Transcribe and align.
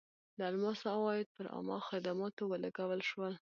د 0.37 0.39
الماسو 0.51 0.85
عواید 0.95 1.27
پر 1.35 1.45
عامه 1.53 1.77
خدماتو 1.89 2.43
ولګول 2.47 3.01
شول. 3.09 3.33